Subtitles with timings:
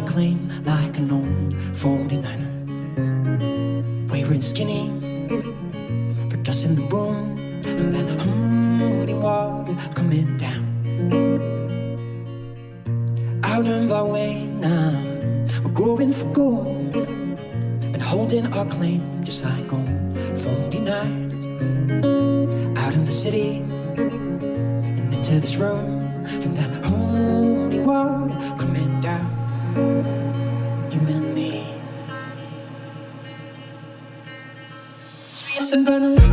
[0.00, 4.10] my claim like an old 49er.
[4.10, 4.88] Wearing skinny
[6.30, 10.66] for dust in the room, from that holy water coming down.
[13.44, 15.02] Out of our way now,
[15.64, 20.14] we're going for gold and holding our claim just like old
[20.44, 22.78] 49ers.
[22.78, 23.58] Out in the city
[23.96, 28.29] and into this room, from that holy water.
[35.72, 36.29] And burning.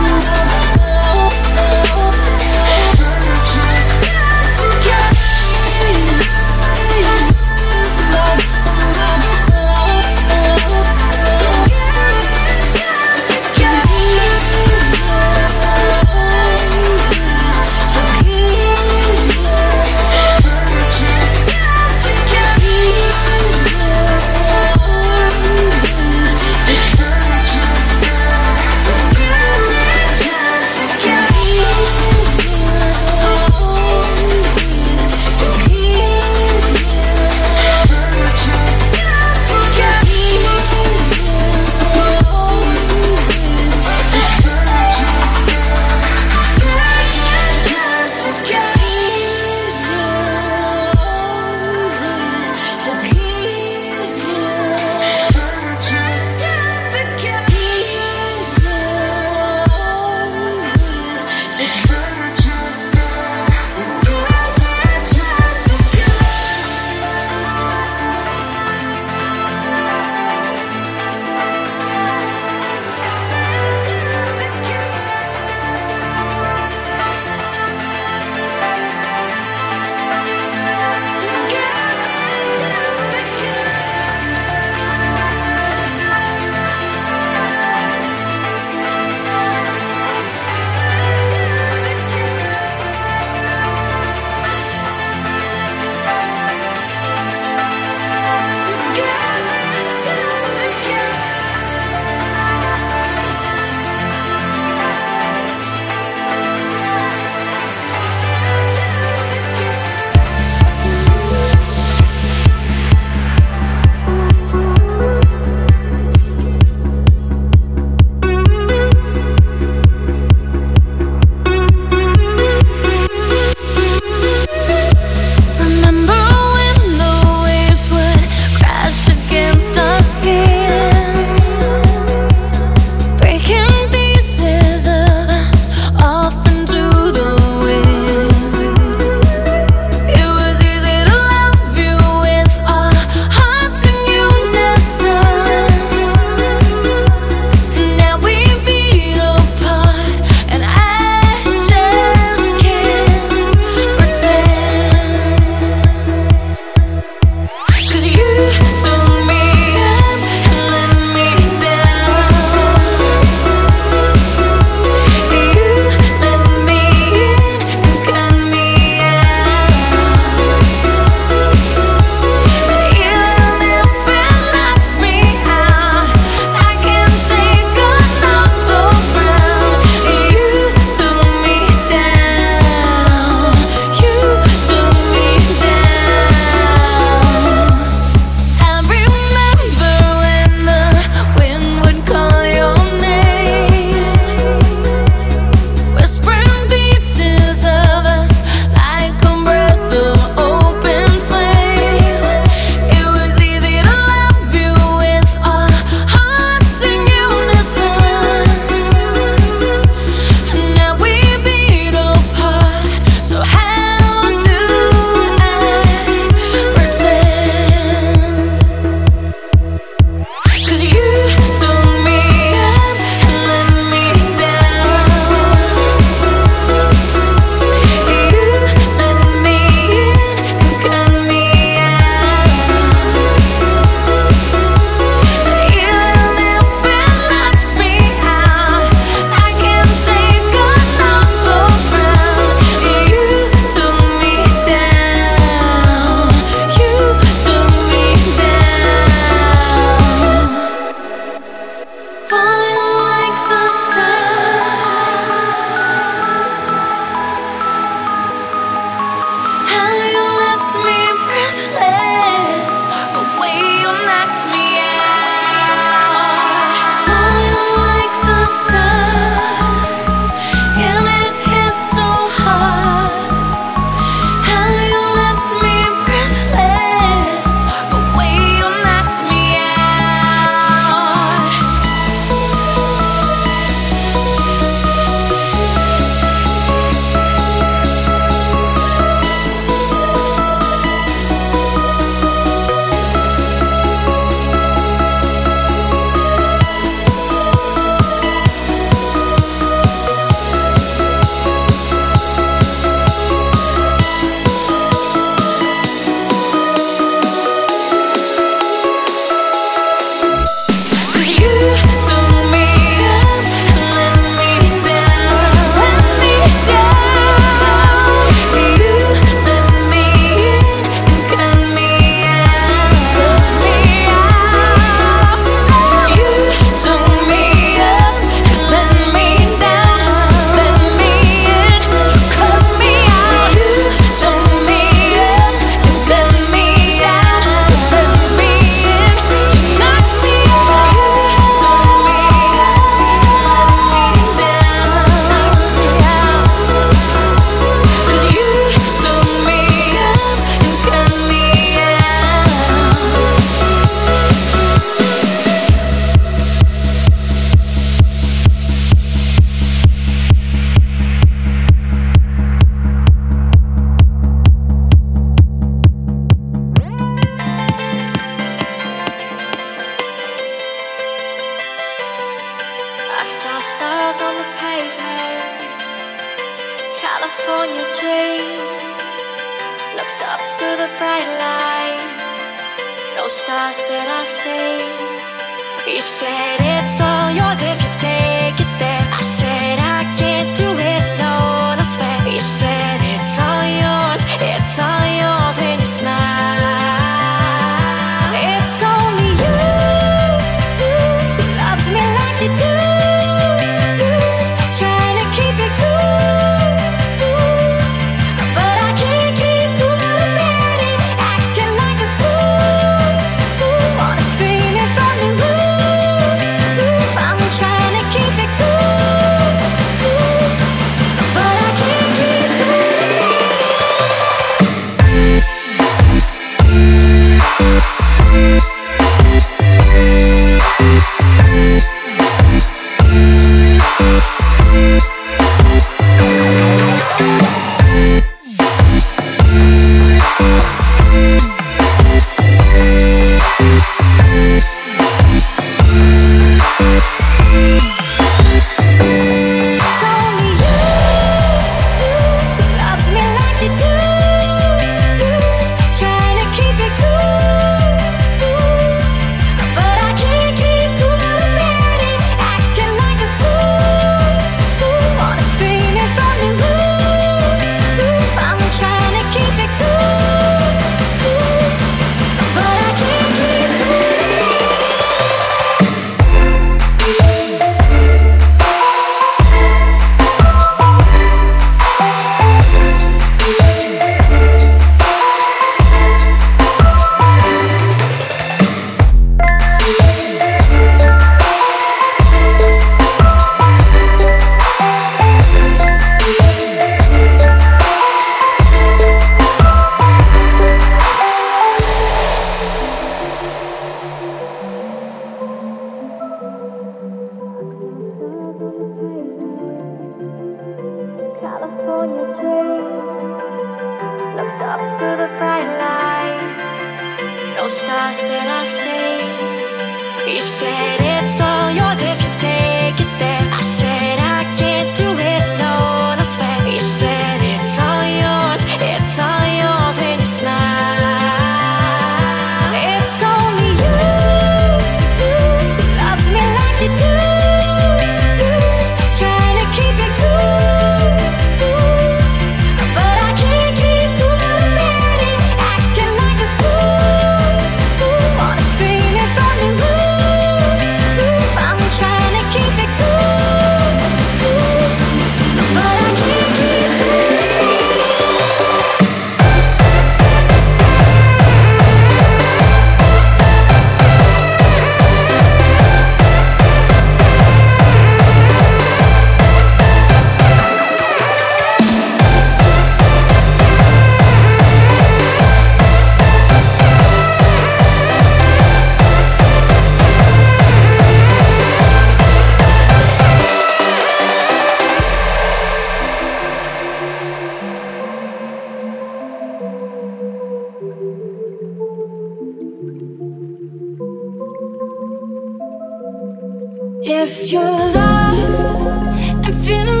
[597.03, 600.00] If you're lost and feeling